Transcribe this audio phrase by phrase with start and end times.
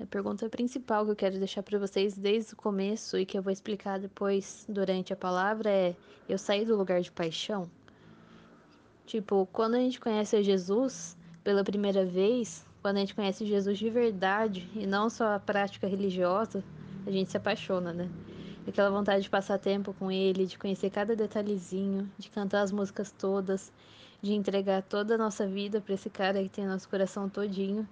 [0.00, 3.42] A pergunta principal que eu quero deixar para vocês desde o começo e que eu
[3.42, 5.96] vou explicar depois durante a palavra é:
[6.28, 7.68] eu saí do lugar de paixão?
[9.04, 13.90] Tipo, quando a gente conhece Jesus pela primeira vez, quando a gente conhece Jesus de
[13.90, 16.62] verdade e não só a prática religiosa,
[17.04, 18.08] a gente se apaixona, né?
[18.68, 23.10] Aquela vontade de passar tempo com ele, de conhecer cada detalhezinho, de cantar as músicas
[23.10, 23.72] todas,
[24.22, 27.88] de entregar toda a nossa vida para esse cara que tem nosso coração todinho.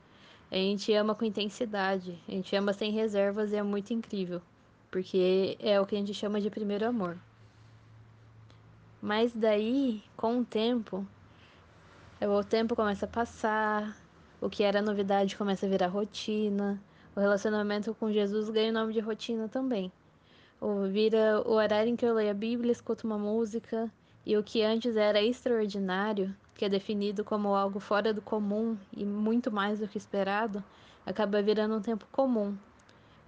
[0.51, 4.41] A gente ama com intensidade, a gente ama sem reservas e é muito incrível,
[4.91, 7.19] porque é o que a gente chama de primeiro amor.
[9.03, 11.07] Mas daí, com o tempo,
[12.21, 13.97] o tempo começa a passar,
[14.41, 16.81] o que era novidade começa a virar rotina,
[17.15, 19.91] o relacionamento com Jesus ganha o nome de rotina também.
[20.61, 23.91] Ou vira o horário em que eu leio a Bíblia, escuto uma música,
[24.27, 29.05] e o que antes era extraordinário que é definido como algo fora do comum e
[29.05, 30.65] muito mais do que esperado,
[31.05, 32.57] acaba virando um tempo comum.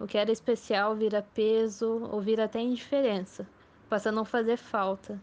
[0.01, 3.47] O que era especial vira peso ou vira até indiferença,
[3.89, 5.21] passa a não fazer falta.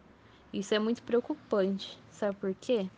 [0.53, 1.97] Isso é muito preocupante.
[2.11, 2.89] Sabe por quê?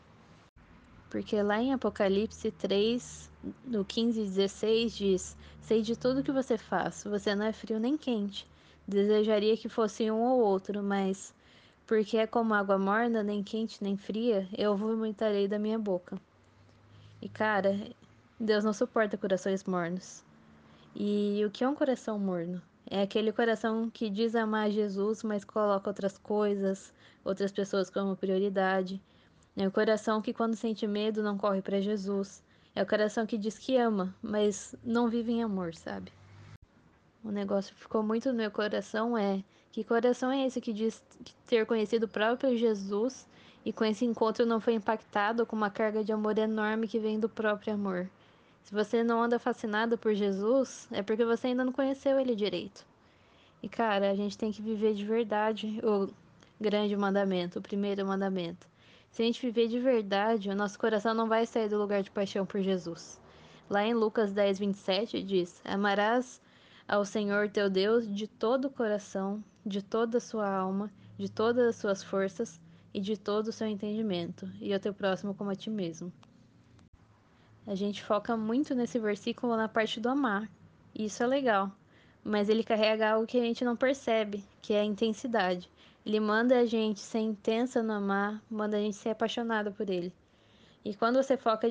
[1.09, 3.31] Porque lá em Apocalipse 3,
[3.65, 7.79] no 15 e 16, diz: Sei de tudo que você faz, você não é frio
[7.79, 8.47] nem quente.
[8.85, 11.33] Desejaria que fosse um ou outro, mas
[11.87, 16.19] porque é como água morna, nem quente nem fria, eu vomitarei da minha boca.
[17.21, 17.79] E cara,
[18.37, 20.23] Deus não suporta corações mornos.
[20.93, 22.61] E o que é um coração morno?
[22.89, 29.01] É aquele coração que diz amar Jesus, mas coloca outras coisas, outras pessoas como prioridade.
[29.55, 32.43] É o coração que, quando sente medo, não corre para Jesus.
[32.75, 36.11] É o coração que diz que ama, mas não vive em amor, sabe?
[37.27, 41.03] O negócio que ficou muito no meu coração é que coração é esse que diz
[41.45, 43.27] ter conhecido o próprio Jesus
[43.65, 47.19] e com esse encontro não foi impactado com uma carga de amor enorme que vem
[47.19, 48.09] do próprio amor?
[48.63, 52.85] Se você não anda fascinado por Jesus, é porque você ainda não conheceu ele direito.
[53.61, 56.09] E cara, a gente tem que viver de verdade o
[56.57, 58.65] grande mandamento, o primeiro mandamento.
[59.11, 62.09] Se a gente viver de verdade, o nosso coração não vai sair do lugar de
[62.09, 63.19] paixão por Jesus.
[63.69, 66.39] Lá em Lucas 10, 27 diz: Amarás
[66.87, 71.67] ao Senhor teu Deus de todo o coração, de toda a sua alma, de todas
[71.67, 72.61] as suas forças
[72.93, 76.13] e de todo o seu entendimento, e ao teu próximo como a ti mesmo.
[77.65, 80.49] A gente foca muito nesse versículo na parte do amar,
[80.95, 81.69] e isso é legal,
[82.23, 85.69] mas ele carrega algo que a gente não percebe, que é a intensidade.
[86.05, 90.13] Ele manda a gente ser intensa no amar, manda a gente ser apaixonada por ele.
[90.85, 91.69] E quando você foca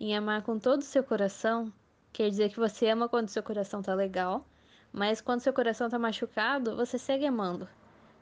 [0.00, 1.72] em amar com todo o seu coração,
[2.12, 4.44] Quer dizer que você ama quando seu coração tá legal,
[4.92, 7.68] mas quando seu coração tá machucado, você segue amando.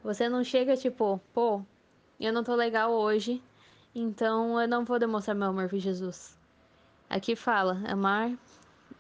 [0.03, 1.63] Você não chega tipo, pô,
[2.21, 3.43] eu não tô legal hoje,
[3.95, 6.37] então eu não vou demonstrar meu amor por Jesus.
[7.09, 8.33] Aqui fala, amar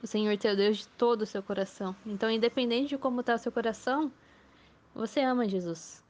[0.03, 1.95] o Senhor teu Deus de todo o seu coração.
[2.05, 4.11] Então, independente de como tá o seu coração,
[4.95, 6.03] você ama Jesus.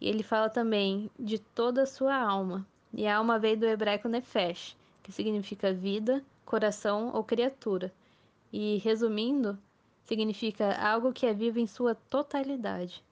[0.00, 2.66] E ele fala também de toda a sua alma.
[2.92, 7.92] E a alma veio do hebraico nefesh, que significa vida, coração ou criatura.
[8.56, 9.58] E, resumindo,
[10.06, 13.02] significa algo que é vivo em sua totalidade.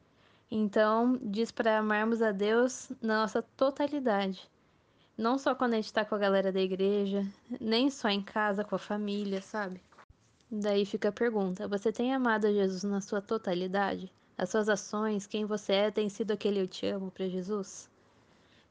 [0.48, 4.48] Então, diz para amarmos a Deus na nossa totalidade.
[5.19, 7.26] Não só quando a gente está com a galera da igreja,
[7.60, 9.80] nem só em casa com a família, sabe?
[10.48, 14.12] Daí fica a pergunta: você tem amado a Jesus na sua totalidade?
[14.38, 17.91] As suas ações, quem você é, tem sido aquele eu te amo para Jesus?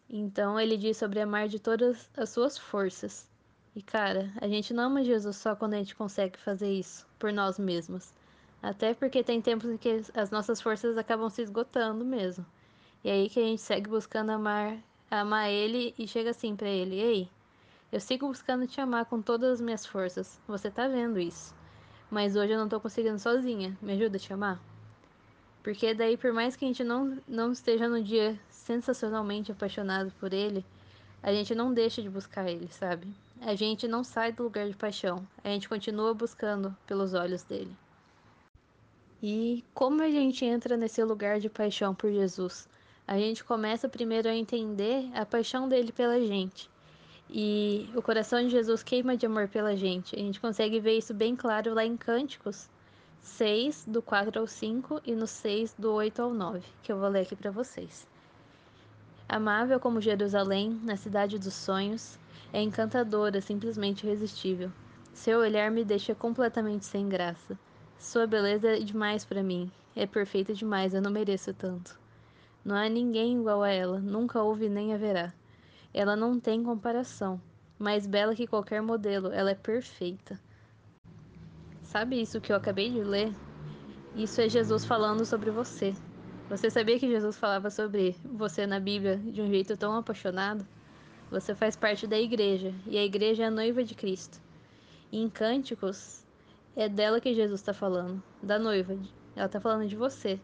[0.09, 3.30] Então ele diz sobre amar de todas as suas forças.
[3.74, 7.32] E cara, a gente não ama Jesus só quando a gente consegue fazer isso por
[7.32, 8.14] nós mesmos.
[8.62, 12.46] Até porque tem tempos em que as nossas forças acabam se esgotando mesmo.
[13.04, 14.78] E aí que a gente segue buscando amar,
[15.09, 17.30] amar ele e chega assim para ele: "Ei,
[17.92, 20.38] eu sigo buscando te amar com todas as minhas forças.
[20.48, 21.56] Você tá vendo isso?
[22.09, 23.78] Mas hoje eu não tô conseguindo sozinha.
[23.82, 24.59] Me ajuda a te amar?"
[25.64, 30.34] Porque daí, por mais que a gente não, não esteja no dia sensacionalmente apaixonado por
[30.34, 30.66] ele,
[31.24, 33.08] a gente não deixa de buscar ele, sabe?
[33.44, 37.76] A gente não sai do lugar de paixão, a gente continua buscando pelos olhos dele.
[39.22, 42.70] E como a gente entra nesse lugar de paixão por Jesus?
[43.08, 46.70] A gente começa primeiro a entender a paixão dele pela gente.
[47.28, 50.16] E o coração de Jesus queima de amor pela gente.
[50.16, 52.70] A gente consegue ver isso bem claro lá em Cânticos
[53.22, 57.09] 6, do 4 ao 5, e no 6, do 8 ao 9, que eu vou
[57.09, 58.08] ler aqui para vocês.
[59.28, 62.20] Amável como Jerusalém, na cidade dos sonhos,
[62.53, 64.72] é encantadora, simplesmente irresistível.
[65.14, 67.58] Seu olhar me deixa completamente sem graça.
[67.98, 69.72] Sua beleza é demais para mim.
[69.96, 72.00] É perfeita demais, eu não mereço tanto.
[72.64, 75.34] Não há ninguém igual a ela, nunca houve nem haverá.
[75.94, 77.42] Ela não tem comparação.
[77.78, 80.40] Mais bela que qualquer modelo, ela é perfeita.
[81.82, 83.34] Sabe isso que eu acabei de ler?
[84.16, 85.94] Isso é Jesus falando sobre você.
[86.50, 90.66] Você sabia que Jesus falava sobre você na Bíblia de um jeito tão apaixonado?
[91.32, 94.38] Você faz parte da igreja e a igreja é a noiva de Cristo.
[95.10, 96.26] E em Cânticos
[96.76, 99.00] é dela que Jesus está falando, da noiva.
[99.34, 100.38] Ela está falando de você.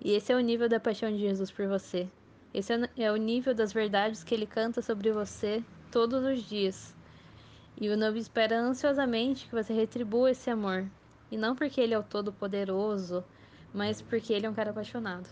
[0.00, 2.08] E esse é o nível da paixão de Jesus por você.
[2.54, 6.94] Esse é o nível das verdades que ele canta sobre você todos os dias.
[7.76, 10.88] E o noivo espera ansiosamente que você retribua esse amor.
[11.28, 13.24] E não porque ele é o todo-poderoso,
[13.74, 15.28] mas porque ele é um cara apaixonado.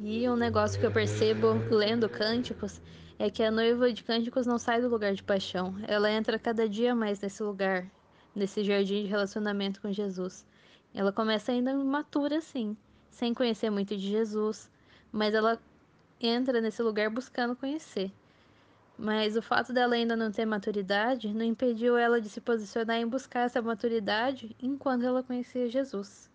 [0.00, 2.80] E um negócio que eu percebo lendo cânticos
[3.22, 5.76] é que a noiva de cânticos não sai do lugar de paixão.
[5.86, 7.86] Ela entra cada dia mais nesse lugar,
[8.34, 10.44] nesse jardim de relacionamento com Jesus.
[10.92, 12.76] Ela começa ainda matura, assim,
[13.12, 14.68] sem conhecer muito de Jesus,
[15.12, 15.56] mas ela
[16.20, 18.10] entra nesse lugar buscando conhecer.
[18.98, 23.06] Mas o fato dela ainda não ter maturidade não impediu ela de se posicionar em
[23.06, 26.28] buscar essa maturidade enquanto ela conhecia Jesus.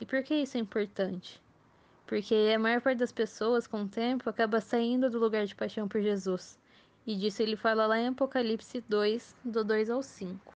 [0.00, 1.40] E por que isso é importante?
[2.08, 5.86] Porque a maior parte das pessoas, com o tempo, acaba saindo do lugar de paixão
[5.86, 6.58] por Jesus.
[7.06, 10.54] E disso ele fala lá em Apocalipse 2, do 2 ao 5.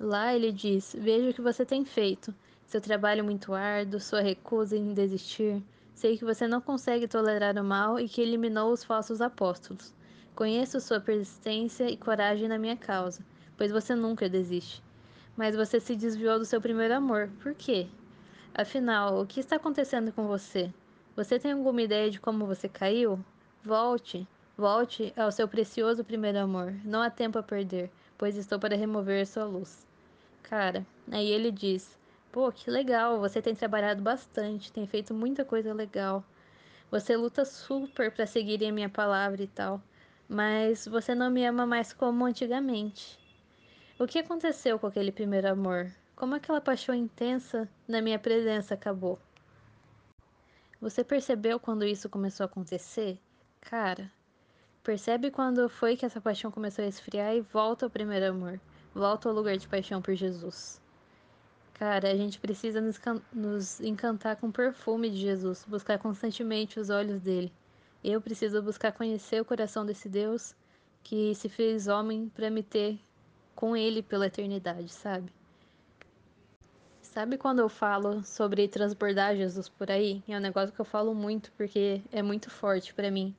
[0.00, 2.34] Lá ele diz: Vejo o que você tem feito,
[2.66, 5.62] seu trabalho muito árduo, sua recusa em desistir.
[5.94, 9.94] Sei que você não consegue tolerar o mal e que eliminou os falsos apóstolos.
[10.34, 13.24] Conheço sua persistência e coragem na minha causa,
[13.56, 14.82] pois você nunca desiste.
[15.36, 17.30] Mas você se desviou do seu primeiro amor.
[17.40, 17.86] Por quê?
[18.54, 20.72] Afinal, o que está acontecendo com você?
[21.16, 23.18] Você tem alguma ideia de como você caiu?
[23.62, 26.72] Volte, volte ao seu precioso primeiro amor.
[26.84, 29.86] Não há tempo a perder, pois estou para remover sua luz.
[30.44, 31.98] Cara, aí ele diz:
[32.30, 36.24] Pô, que legal, você tem trabalhado bastante, tem feito muita coisa legal.
[36.90, 39.82] Você luta super para seguir a minha palavra e tal
[40.28, 43.18] mas você não me ama mais como antigamente.
[43.98, 45.90] O que aconteceu com aquele primeiro amor?
[46.16, 49.18] Como aquela paixão intensa na minha presença acabou?
[50.80, 53.18] Você percebeu quando isso começou a acontecer?
[53.60, 54.12] Cara,
[54.84, 58.60] percebe quando foi que essa paixão começou a esfriar e volta ao primeiro amor,
[58.94, 60.80] volta ao lugar de paixão por Jesus.
[61.72, 63.00] Cara, a gente precisa nos,
[63.32, 67.52] nos encantar com o perfume de Jesus, buscar constantemente os olhos dele.
[68.04, 70.54] Eu preciso buscar conhecer o coração desse Deus
[71.02, 73.00] que se fez homem para me ter
[73.56, 75.32] com ele pela eternidade, sabe?
[77.14, 80.20] Sabe quando eu falo sobre transbordar Jesus por aí?
[80.26, 83.32] É um negócio que eu falo muito porque é muito forte para mim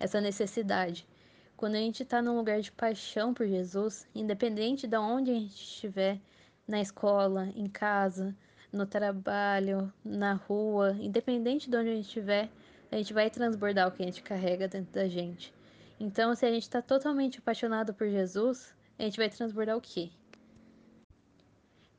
[0.00, 1.06] essa necessidade.
[1.54, 5.62] Quando a gente está num lugar de paixão por Jesus, independente de onde a gente
[5.62, 6.18] estiver,
[6.66, 8.34] na escola, em casa,
[8.72, 12.48] no trabalho, na rua, independente de onde a gente estiver,
[12.90, 15.52] a gente vai transbordar o que a gente carrega dentro da gente.
[16.00, 20.08] Então, se a gente está totalmente apaixonado por Jesus, a gente vai transbordar o quê?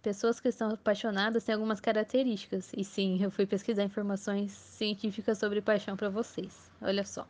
[0.01, 2.72] Pessoas que estão apaixonadas têm algumas características.
[2.75, 6.72] E sim, eu fui pesquisar informações científicas sobre paixão para vocês.
[6.81, 7.28] Olha só.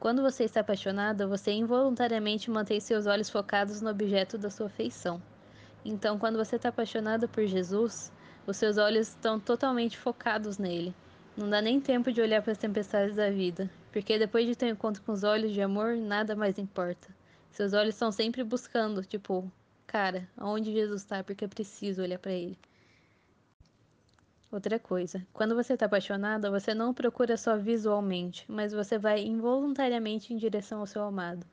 [0.00, 5.22] Quando você está apaixonada, você involuntariamente mantém seus olhos focados no objeto da sua afeição.
[5.84, 8.10] Então, quando você está apaixonada por Jesus,
[8.46, 10.94] os seus olhos estão totalmente focados nele.
[11.36, 14.66] Não dá nem tempo de olhar para as tempestades da vida, porque depois de ter
[14.66, 17.08] um encontro com os olhos de amor, nada mais importa.
[17.50, 19.50] Seus olhos estão sempre buscando, tipo,
[19.94, 22.58] cara, aonde Jesus está, porque é preciso olhar para ele.
[24.50, 30.34] Outra coisa, quando você está apaixonada, você não procura só visualmente, mas você vai involuntariamente
[30.34, 31.46] em direção ao seu amado.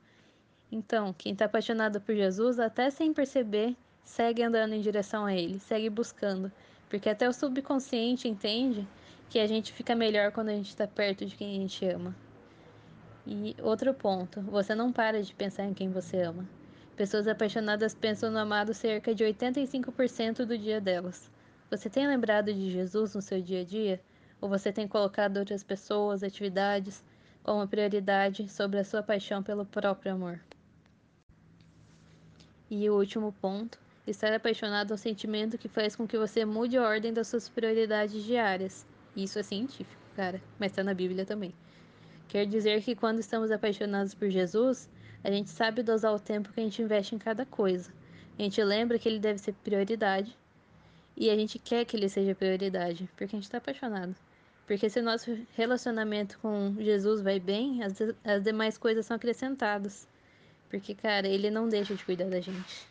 [0.71, 5.59] Então, quem está apaixonado por Jesus, até sem perceber, segue andando em direção a ele,
[5.59, 6.51] segue buscando,
[6.89, 8.87] porque até o subconsciente entende
[9.29, 12.15] que a gente fica melhor quando a gente está perto de quem a gente ama.
[13.27, 16.43] E outro ponto, você não para de pensar em quem você ama.
[17.01, 21.31] Pessoas apaixonadas pensam no amado cerca de 85% do dia delas.
[21.71, 23.99] Você tem lembrado de Jesus no seu dia a dia?
[24.39, 27.03] Ou você tem colocado outras pessoas, atividades,
[27.41, 30.39] como prioridade sobre a sua paixão pelo próprio amor?
[32.69, 36.77] E o último ponto, estar apaixonado é um sentimento que faz com que você mude
[36.77, 41.51] a ordem das suas prioridades diárias isso é científico, cara, mas está na Bíblia também.
[42.27, 44.87] Quer dizer que quando estamos apaixonados por Jesus,
[45.23, 47.91] a gente sabe dosar o tempo que a gente investe em cada coisa.
[48.37, 50.35] A gente lembra que ele deve ser prioridade
[51.15, 54.15] e a gente quer que ele seja prioridade, porque a gente está apaixonado.
[54.65, 60.07] Porque se o nosso relacionamento com Jesus vai bem, as, as demais coisas são acrescentadas.
[60.69, 62.87] Porque, cara, ele não deixa de cuidar da gente.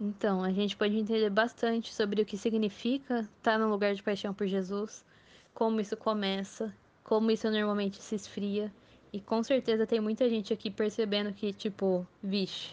[0.00, 4.32] Então, a gente pode entender bastante sobre o que significa estar no lugar de paixão
[4.32, 5.04] por Jesus,
[5.52, 8.72] como isso começa, como isso normalmente se esfria,
[9.12, 12.70] e com certeza tem muita gente aqui percebendo que, tipo, vixe,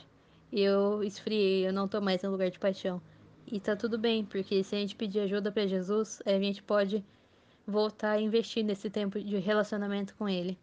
[0.52, 3.02] eu esfriei, eu não tô mais no lugar de paixão.
[3.48, 7.04] E tá tudo bem, porque se a gente pedir ajuda para Jesus, a gente pode
[7.66, 10.58] voltar a investir nesse tempo de relacionamento com Ele.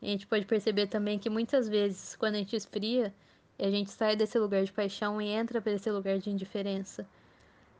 [0.00, 3.14] A gente pode perceber também que muitas vezes, quando a gente esfria,
[3.58, 7.06] a gente sai desse lugar de paixão e entra para esse lugar de indiferença.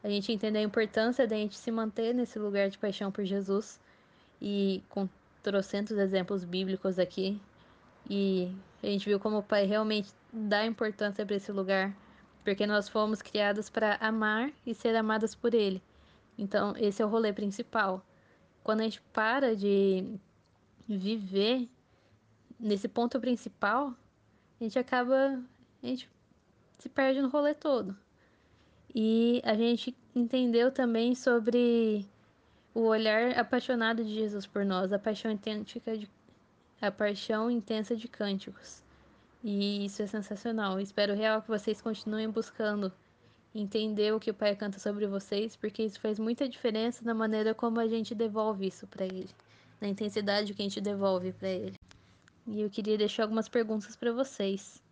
[0.04, 3.80] A gente entende a importância da gente se manter nesse lugar de paixão por Jesus
[4.40, 5.08] e com
[5.42, 7.40] trocentos exemplos bíblicos aqui.
[8.08, 11.94] E a gente viu como o Pai realmente dá importância para esse lugar,
[12.44, 15.82] porque nós fomos criados para amar e ser amadas por Ele.
[16.38, 18.04] Então, esse é o rolê principal.
[18.64, 20.04] Quando a gente para de
[20.88, 21.68] viver
[22.58, 23.94] nesse ponto principal,
[24.60, 25.42] a gente acaba.
[25.82, 26.08] A gente
[26.78, 27.96] se perde no rolê todo.
[28.94, 32.06] E a gente entendeu também sobre
[32.74, 36.08] o olhar apaixonado de Jesus por nós, a paixão intensa de,
[36.80, 38.82] a paixão intensa de cânticos.
[39.44, 40.80] E isso é sensacional.
[40.80, 42.92] Espero real que vocês continuem buscando
[43.54, 47.54] entender o que o Pai canta sobre vocês, porque isso faz muita diferença na maneira
[47.54, 49.28] como a gente devolve isso para ele,
[49.80, 51.74] na intensidade que a gente devolve para ele.
[52.46, 54.82] E eu queria deixar algumas perguntas para vocês.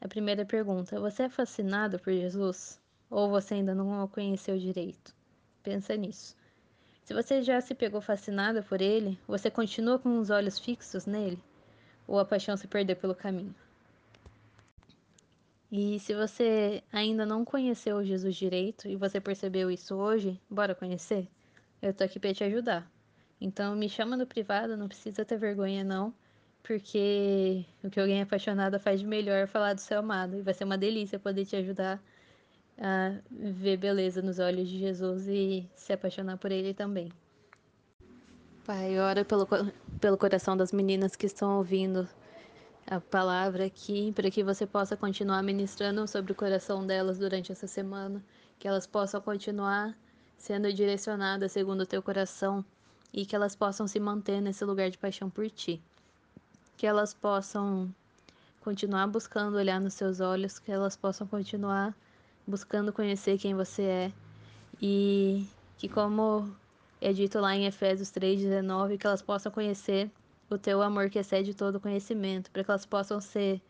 [0.00, 5.14] A primeira pergunta: você é fascinado por Jesus ou você ainda não o conheceu direito?
[5.62, 6.36] Pensa nisso.
[7.08, 11.42] Se você já se pegou fascinada por ele, você continua com os olhos fixos nele
[12.06, 13.54] ou a paixão se perdeu pelo caminho?
[15.72, 21.26] E se você ainda não conheceu Jesus direito e você percebeu isso hoje, bora conhecer?
[21.80, 22.86] Eu tô aqui para te ajudar.
[23.40, 26.12] Então me chama no privado, não precisa ter vergonha não,
[26.62, 30.52] porque o que alguém apaixonada faz de melhor é falar do seu amado e vai
[30.52, 32.02] ser uma delícia poder te ajudar
[32.78, 37.12] a ver beleza nos olhos de Jesus e se apaixonar por ele também.
[38.64, 39.48] Pai, ora pelo,
[40.00, 42.08] pelo coração das meninas que estão ouvindo
[42.86, 47.66] a palavra aqui, para que você possa continuar ministrando sobre o coração delas durante essa
[47.66, 48.22] semana,
[48.58, 49.96] que elas possam continuar
[50.36, 52.64] sendo direcionadas segundo o teu coração
[53.12, 55.82] e que elas possam se manter nesse lugar de paixão por ti.
[56.76, 57.92] Que elas possam
[58.60, 61.94] continuar buscando olhar nos seus olhos, que elas possam continuar
[62.48, 64.12] buscando conhecer quem você é
[64.80, 66.56] e que como
[67.00, 70.10] é dito lá em Efésios 3:19, que elas possam conhecer
[70.50, 73.60] o teu amor que excede todo conhecimento, para que elas possam ser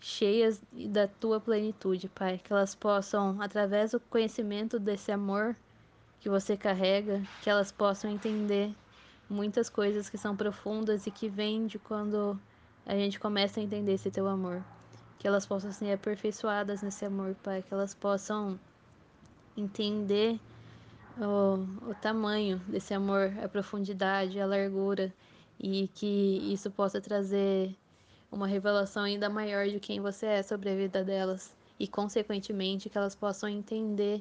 [0.00, 5.56] cheias da tua plenitude, Pai, que elas possam, através do conhecimento desse amor
[6.20, 8.74] que você carrega, que elas possam entender
[9.28, 12.40] muitas coisas que são profundas e que vêm de quando
[12.84, 14.64] a gente começa a entender esse teu amor.
[15.22, 18.58] Que elas possam ser aperfeiçoadas nesse amor, Pai, que elas possam
[19.56, 20.40] entender
[21.16, 25.14] o, o tamanho desse amor, a profundidade, a largura.
[25.60, 27.72] E que isso possa trazer
[28.32, 31.54] uma revelação ainda maior de quem você é sobre a vida delas.
[31.78, 34.20] E, consequentemente, que elas possam entender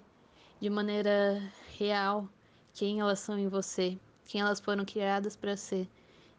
[0.60, 1.42] de maneira
[1.80, 2.30] real
[2.76, 5.90] quem elas são em você, quem elas foram criadas para ser.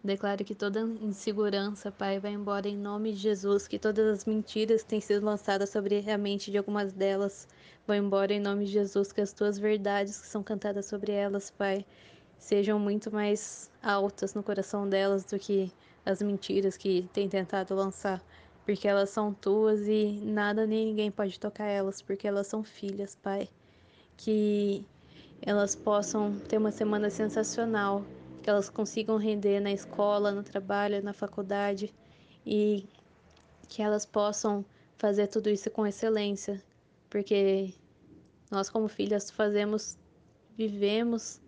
[0.04, 4.82] Declaro que toda insegurança, Pai, vai embora em nome de Jesus, que todas as mentiras
[4.82, 7.46] que têm sido lançadas sobre a mente de algumas delas
[7.86, 11.52] vão embora em nome de Jesus, que as tuas verdades que são cantadas sobre elas,
[11.52, 11.86] Pai,
[12.36, 15.70] sejam muito mais altas no coração delas do que
[16.04, 18.20] as mentiras que têm tentado lançar,
[18.66, 23.14] porque elas são tuas e nada nem ninguém pode tocar elas, porque elas são filhas,
[23.14, 23.48] Pai.
[24.16, 24.84] Que
[25.40, 28.04] elas possam ter uma semana sensacional,
[28.42, 31.94] que elas consigam render na escola, no trabalho, na faculdade
[32.44, 32.84] e
[33.68, 34.64] que elas possam
[34.98, 36.62] fazer tudo isso com excelência,
[37.08, 37.72] porque
[38.50, 39.96] nós como filhas fazemos,
[40.56, 41.40] vivemos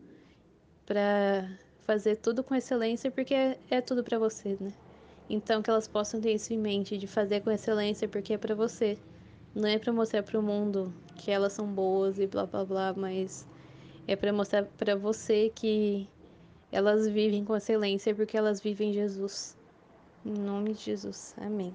[0.87, 4.73] para fazer tudo com excelência, porque é, tudo para você, né?
[5.29, 8.55] Então que elas possam ter isso em mente de fazer com excelência, porque é para
[8.55, 8.99] você.
[9.55, 12.95] Não é para mostrar para o mundo que elas são boas e blá blá blá,
[12.95, 13.47] mas
[14.07, 16.09] é para mostrar para você que
[16.75, 19.57] elas vivem com excelência porque elas vivem Jesus.
[20.25, 21.35] Em nome de Jesus.
[21.38, 21.73] Amém.